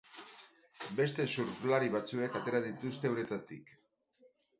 [0.99, 3.71] Beste surflari batzuek atera dituzte uretatik.